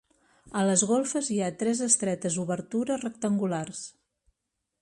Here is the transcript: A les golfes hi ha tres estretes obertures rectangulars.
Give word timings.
A 0.59 0.63
les 0.69 0.83
golfes 0.91 1.29
hi 1.35 1.37
ha 1.41 1.51
tres 1.59 1.83
estretes 1.89 2.39
obertures 2.47 3.07
rectangulars. 3.09 3.87